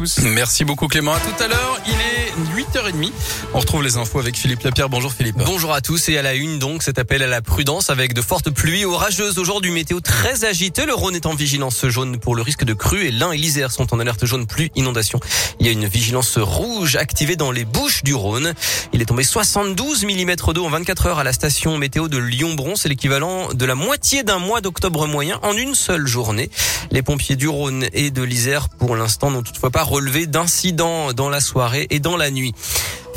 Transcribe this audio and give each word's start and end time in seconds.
tous. 0.00 0.20
Merci 0.22 0.64
beaucoup 0.64 0.88
Clément. 0.88 1.12
À 1.12 1.20
tout 1.20 1.42
à 1.42 1.48
l'heure. 1.48 1.78
Il 1.86 1.92
est 1.92 2.62
8h30. 2.62 3.12
On 3.52 3.58
retrouve 3.58 3.82
les 3.82 3.96
infos 3.98 4.18
avec 4.18 4.36
Philippe 4.36 4.62
Lapierre. 4.62 4.88
Bonjour 4.88 5.12
Philippe. 5.12 5.36
Bonjour 5.36 5.74
à 5.74 5.82
tous 5.82 6.08
et 6.08 6.16
à 6.16 6.22
la 6.22 6.32
une 6.34 6.58
donc 6.58 6.82
cet 6.82 6.98
appel 6.98 7.22
à 7.22 7.26
la 7.26 7.42
prudence 7.42 7.90
avec 7.90 8.14
de 8.14 8.22
fortes 8.22 8.48
pluies 8.50 8.86
orageuses 8.86 9.38
aujourd'hui. 9.38 9.70
Météo 9.70 10.00
très 10.00 10.44
agitée. 10.44 10.86
Le 10.86 10.94
Rhône 10.94 11.16
est 11.16 11.26
en 11.26 11.34
vigilance 11.34 11.86
jaune 11.86 12.18
pour 12.18 12.34
le 12.34 12.40
risque 12.40 12.64
de 12.64 12.72
crue 12.72 13.06
et 13.06 13.10
l'Ain 13.10 13.32
et 13.32 13.36
l'Isère 13.36 13.72
sont 13.72 13.92
en 13.92 14.00
alerte 14.00 14.24
jaune 14.24 14.46
plus 14.46 14.70
inondation. 14.74 15.20
Il 15.58 15.66
y 15.66 15.68
a 15.68 15.72
une 15.72 15.86
vigilance 15.86 16.38
rouge 16.38 16.96
activée 16.96 17.36
dans 17.36 17.50
les 17.50 17.66
Bouches 17.66 18.02
du 18.02 18.14
Rhône. 18.14 18.54
Il 18.94 19.02
est 19.02 19.06
tombé 19.06 19.22
72 19.22 20.04
mm 20.06 20.36
d'eau 20.54 20.64
en 20.64 20.70
24 20.70 21.06
heures 21.06 21.18
à 21.18 21.24
la 21.24 21.34
station 21.34 21.76
météo 21.76 22.08
de 22.08 22.16
Lyon-Bron. 22.16 22.74
C'est 22.76 22.88
l'équivalent 22.88 23.52
de 23.52 23.64
la 23.66 23.74
moitié 23.74 24.22
d'un 24.22 24.38
mois 24.38 24.62
d'octobre 24.62 25.06
moyen 25.06 25.38
en 25.42 25.54
une 25.54 25.74
seule 25.74 26.06
journée. 26.06 26.50
Les 26.90 27.02
pompiers 27.02 27.36
du 27.36 27.48
Rhône 27.48 27.86
et 27.92 28.10
de 28.10 28.22
l'Isère 28.22 28.68
pour 28.70 28.96
l'instant 28.96 29.30
n'ont 29.30 29.42
toutefois 29.42 29.70
pas 29.70 29.82
relevé 29.90 30.26
d'incidents 30.26 31.12
dans 31.12 31.28
la 31.28 31.40
soirée 31.40 31.88
et 31.90 31.98
dans 31.98 32.16
la 32.16 32.30
nuit. 32.30 32.54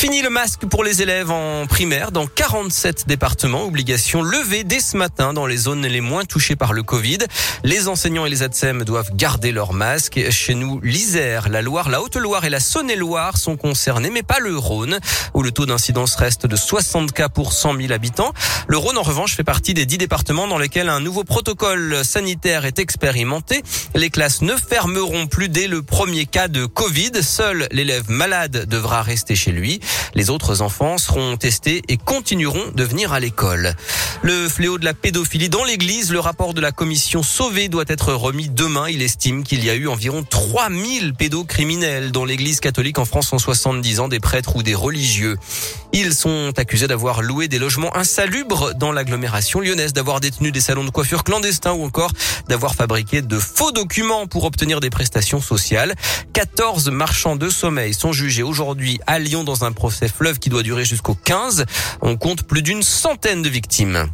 Fini 0.00 0.22
le 0.22 0.30
masque 0.30 0.64
pour 0.64 0.82
les 0.82 1.02
élèves 1.02 1.30
en 1.30 1.66
primaire 1.66 2.10
dans 2.10 2.26
47 2.26 3.06
départements. 3.06 3.66
Obligation 3.66 4.22
levée 4.22 4.64
dès 4.64 4.80
ce 4.80 4.96
matin 4.96 5.34
dans 5.34 5.44
les 5.44 5.58
zones 5.58 5.86
les 5.86 6.00
moins 6.00 6.24
touchées 6.24 6.56
par 6.56 6.72
le 6.72 6.82
Covid. 6.82 7.18
Les 7.64 7.86
enseignants 7.86 8.24
et 8.24 8.30
les 8.30 8.42
ADSEM 8.42 8.84
doivent 8.84 9.14
garder 9.14 9.52
leur 9.52 9.74
masque. 9.74 10.18
Chez 10.30 10.54
nous, 10.54 10.80
l'Isère, 10.80 11.50
la 11.50 11.60
Loire, 11.60 11.90
la 11.90 12.00
Haute-Loire 12.00 12.46
et 12.46 12.48
la 12.48 12.60
Saône-et-Loire 12.60 13.36
sont 13.36 13.58
concernés, 13.58 14.08
mais 14.08 14.22
pas 14.22 14.38
le 14.38 14.56
Rhône, 14.56 15.00
où 15.34 15.42
le 15.42 15.50
taux 15.50 15.66
d'incidence 15.66 16.16
reste 16.16 16.46
de 16.46 16.56
60 16.56 17.12
cas 17.12 17.28
pour 17.28 17.52
100 17.52 17.76
000 17.76 17.92
habitants. 17.92 18.32
Le 18.68 18.78
Rhône, 18.78 18.96
en 18.96 19.02
revanche, 19.02 19.36
fait 19.36 19.44
partie 19.44 19.74
des 19.74 19.84
10 19.84 19.98
départements 19.98 20.48
dans 20.48 20.56
lesquels 20.56 20.88
un 20.88 21.00
nouveau 21.00 21.24
protocole 21.24 22.06
sanitaire 22.06 22.64
est 22.64 22.78
expérimenté. 22.78 23.62
Les 23.94 24.08
classes 24.08 24.40
ne 24.40 24.56
fermeront 24.56 25.26
plus 25.26 25.50
dès 25.50 25.66
le 25.66 25.82
premier 25.82 26.24
cas 26.24 26.48
de 26.48 26.64
Covid. 26.64 27.22
Seul 27.22 27.68
l'élève 27.70 28.08
malade 28.08 28.64
devra 28.66 29.02
rester 29.02 29.34
chez 29.34 29.52
lui. 29.52 29.78
Les 30.14 30.30
autres 30.30 30.62
enfants 30.62 30.98
seront 30.98 31.36
testés 31.36 31.82
et 31.88 31.96
continueront 31.96 32.72
de 32.74 32.84
venir 32.84 33.12
à 33.12 33.20
l'école. 33.20 33.74
Le 34.22 34.48
fléau 34.48 34.78
de 34.78 34.84
la 34.84 34.94
pédophilie 34.94 35.48
dans 35.48 35.64
l'église, 35.64 36.10
le 36.12 36.20
rapport 36.20 36.54
de 36.54 36.60
la 36.60 36.72
commission 36.72 37.22
Sauvé 37.22 37.68
doit 37.68 37.84
être 37.88 38.12
remis 38.12 38.48
demain. 38.48 38.88
Il 38.88 39.02
estime 39.02 39.44
qu'il 39.44 39.64
y 39.64 39.70
a 39.70 39.74
eu 39.74 39.88
environ 39.88 40.24
3000 40.28 41.14
pédocriminels 41.14 42.12
dans 42.12 42.24
l'église 42.24 42.60
catholique 42.60 42.98
en 42.98 43.04
France 43.04 43.32
en 43.32 43.38
70 43.38 44.00
ans, 44.00 44.08
des 44.08 44.20
prêtres 44.20 44.56
ou 44.56 44.62
des 44.62 44.74
religieux. 44.74 45.36
Ils 45.92 46.14
sont 46.14 46.52
accusés 46.56 46.86
d'avoir 46.86 47.22
loué 47.22 47.48
des 47.48 47.58
logements 47.58 47.96
insalubres 47.96 48.74
dans 48.74 48.92
l'agglomération 48.92 49.60
lyonnaise, 49.60 49.92
d'avoir 49.92 50.20
détenu 50.20 50.52
des 50.52 50.60
salons 50.60 50.84
de 50.84 50.90
coiffure 50.90 51.24
clandestins 51.24 51.72
ou 51.72 51.84
encore 51.84 52.12
d'avoir 52.48 52.74
fabriqué 52.74 53.22
de 53.22 53.38
faux 53.38 53.72
documents 53.72 54.26
pour 54.26 54.44
obtenir 54.44 54.80
des 54.80 54.90
prestations 54.90 55.40
sociales. 55.40 55.94
14 56.32 56.90
marchands 56.90 57.36
de 57.36 57.48
sommeil 57.48 57.94
sont 57.94 58.12
jugés 58.12 58.42
aujourd'hui 58.42 59.00
à 59.06 59.18
Lyon 59.18 59.44
dans 59.44 59.64
un 59.64 59.72
procès 59.80 60.08
fleuve 60.08 60.38
qui 60.38 60.50
doit 60.50 60.62
durer 60.62 60.84
jusqu'au 60.84 61.14
15. 61.14 61.64
On 62.02 62.18
compte 62.18 62.42
plus 62.42 62.60
d'une 62.60 62.82
centaine 62.82 63.40
de 63.40 63.48
victimes. 63.48 64.10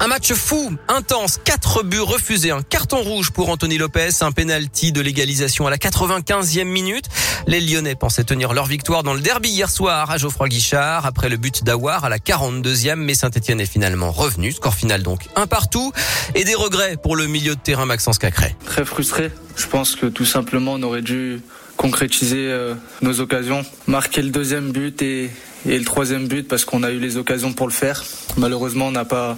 Un 0.00 0.06
match 0.06 0.32
fou, 0.32 0.74
intense, 0.88 1.38
quatre 1.44 1.82
buts 1.82 2.00
refusés, 2.00 2.50
un 2.50 2.62
carton 2.62 3.02
rouge 3.02 3.30
pour 3.30 3.50
Anthony 3.50 3.76
Lopez, 3.76 4.22
un 4.22 4.32
penalty 4.32 4.90
de 4.90 5.02
légalisation 5.02 5.66
à 5.66 5.70
la 5.70 5.76
95e 5.76 6.64
minute. 6.64 7.04
Les 7.46 7.60
Lyonnais 7.60 7.94
pensaient 7.94 8.24
tenir 8.24 8.54
leur 8.54 8.64
victoire 8.64 9.02
dans 9.02 9.12
le 9.12 9.20
derby 9.20 9.50
hier 9.50 9.68
soir 9.68 10.10
à 10.10 10.16
Geoffroy 10.16 10.48
Guichard 10.48 11.04
après 11.04 11.28
le 11.28 11.36
but 11.36 11.62
d'Awar 11.62 12.06
à 12.06 12.08
la 12.08 12.16
42e, 12.16 12.94
mais 12.94 13.12
Saint-Etienne 13.12 13.60
est 13.60 13.70
finalement 13.70 14.12
revenu. 14.12 14.50
Score 14.52 14.74
final 14.74 15.02
donc 15.02 15.26
un 15.36 15.46
partout 15.46 15.92
et 16.34 16.44
des 16.44 16.54
regrets 16.54 16.96
pour 16.96 17.16
le 17.16 17.26
milieu 17.26 17.54
de 17.54 17.60
terrain 17.60 17.84
Maxence 17.84 18.16
Cacré. 18.16 18.56
Très 18.64 18.86
frustré. 18.86 19.30
Je 19.56 19.66
pense 19.66 19.94
que 19.94 20.06
tout 20.06 20.24
simplement 20.24 20.72
on 20.72 20.82
aurait 20.82 21.02
dû 21.02 21.42
concrétiser 21.76 22.48
euh, 22.50 22.74
nos 23.02 23.20
occasions, 23.20 23.64
marquer 23.86 24.22
le 24.22 24.30
deuxième 24.30 24.72
but 24.72 25.00
et, 25.02 25.30
et 25.68 25.78
le 25.78 25.84
troisième 25.84 26.26
but 26.26 26.48
parce 26.48 26.64
qu'on 26.64 26.82
a 26.82 26.90
eu 26.90 26.98
les 26.98 27.16
occasions 27.16 27.52
pour 27.52 27.66
le 27.66 27.72
faire. 27.72 28.04
Malheureusement, 28.36 28.88
on 28.88 28.92
n'a 28.92 29.04
pas, 29.04 29.36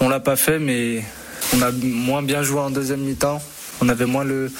on 0.00 0.08
l'a 0.08 0.20
pas 0.20 0.36
fait, 0.36 0.58
mais 0.58 1.04
on 1.56 1.62
a 1.62 1.70
moins 1.72 2.22
bien 2.22 2.42
joué 2.42 2.60
en 2.60 2.70
deuxième 2.70 3.00
mi-temps. 3.00 3.40
On 3.82 3.88
avait 3.88 4.06
moins 4.06 4.24
le, 4.24 4.50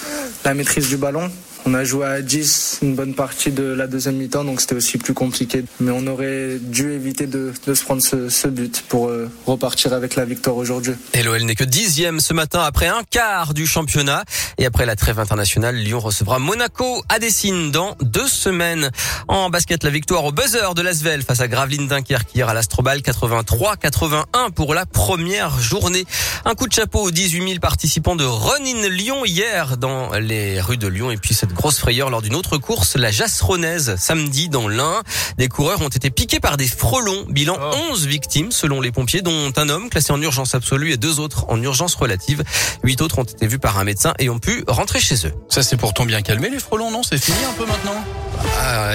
la 0.45 0.55
maîtrise 0.55 0.89
du 0.89 0.97
ballon. 0.97 1.31
On 1.67 1.75
a 1.75 1.85
joué 1.85 2.07
à 2.07 2.23
10 2.23 2.79
une 2.83 2.95
bonne 2.95 3.15
partie 3.15 3.51
de 3.51 3.63
la 3.63 3.87
deuxième 3.87 4.17
mi-temps, 4.17 4.45
donc 4.45 4.63
c'était 4.63 4.75
aussi 4.75 4.97
plus 4.97 5.13
compliqué. 5.13 5.63
Mais 5.79 5.91
on 5.91 6.07
aurait 6.07 6.59
dû 6.59 6.93
éviter 6.93 7.27
de, 7.27 7.53
se 7.67 7.85
prendre 7.85 8.03
ce, 8.03 8.49
but 8.49 8.83
pour 8.89 9.09
euh, 9.09 9.31
repartir 9.47 9.93
avec 9.93 10.17
la 10.17 10.25
victoire 10.25 10.57
aujourd'hui. 10.57 10.95
Et 11.13 11.23
l'OL 11.23 11.43
n'est 11.43 11.55
que 11.55 11.65
dixième 11.65 12.21
ce 12.21 12.33
matin 12.33 12.61
après 12.61 12.87
un 12.87 13.03
quart 13.09 13.53
du 13.53 13.67
championnat. 13.67 14.25
Et 14.57 14.65
après 14.65 14.87
la 14.87 14.97
trêve 14.97 15.21
internationale, 15.21 15.77
Lyon 15.77 16.01
recevra 16.01 16.39
Monaco 16.39 17.05
à 17.11 17.19
Dessine 17.19 17.71
dans 17.71 17.95
deux 18.01 18.29
semaines. 18.29 18.91
En 19.29 19.51
basket, 19.51 19.85
la 19.85 19.91
victoire 19.91 20.25
au 20.25 20.33
buzzer 20.33 20.75
de 20.75 20.81
Lasvel 20.81 21.23
face 21.23 21.41
à 21.41 21.49
Gravelines 21.49 21.89
Dunkerque 21.89 22.35
hier 22.35 22.49
à 22.49 22.55
l'Astrobal 22.55 23.01
83-81 23.01 24.51
pour 24.55 24.75
la 24.75 24.87
première 24.87 25.61
journée. 25.61 26.07
Un 26.47 26.55
coup 26.55 26.67
de 26.67 26.73
chapeau 26.73 27.01
aux 27.01 27.11
18 27.11 27.49
000 27.49 27.61
participants 27.61 28.17
de 28.17 28.25
Run 28.25 28.65
in 28.65 28.89
Lyon 28.89 29.25
hier 29.27 29.77
dans 29.77 30.13
les 30.15 30.30
rues 30.61 30.77
de 30.77 30.87
Lyon. 30.87 31.11
Et 31.11 31.17
puis 31.17 31.35
cette 31.35 31.53
grosse 31.53 31.79
frayeur 31.79 32.11
lors 32.11 32.23
d'une 32.23 32.35
autre 32.35 32.59
course, 32.59 32.97
la 32.97 33.11
Jasseronnaise, 33.11 33.97
samedi 33.97 34.49
dans 34.49 34.69
l'Ain. 34.69 35.03
Des 35.39 35.49
coureurs 35.49 35.81
ont 35.83 35.89
été 35.89 36.11
piqués 36.11 36.41
par 36.41 36.57
des 36.57 36.67
frelons. 36.67 37.27
Bilan 37.29 37.59
11 37.91 38.07
victimes 38.07 38.53
selon 38.53 38.81
les 38.81 38.93
pompiers, 38.93 39.23
dont 39.23 39.53
un 39.57 39.69
homme 39.69 39.91
classé 39.91 40.13
en 40.13 40.21
urgence 40.21 40.55
absolue 40.55 40.93
et 40.93 40.97
deux 40.97 41.21
autres 41.21 41.47
en 41.49 41.61
urgence 41.63 41.95
relative. 41.95 42.43
Huit 42.83 43.01
autres 43.01 43.19
ont 43.19 43.25
été 43.25 43.47
vus 43.47 43.59
par 43.59 43.79
un 43.79 43.85
médecin 43.85 44.15
et 44.19 44.31
ont 44.31 44.39
pu 44.39 44.65
rentrer 44.67 45.01
chez 45.01 45.27
eux. 45.27 45.33
Ça 45.49 45.63
c'est 45.63 45.77
pourtant 45.77 46.05
bien 46.05 46.23
calmé 46.23 46.51
les 46.51 46.59
frelons, 46.59 46.91
non? 46.91 47.03
C'est 47.03 47.19
fini 47.19 47.39
un 47.49 47.53
peu 47.53 47.67
maintenant? 47.67 48.05
Ah, 48.59 48.89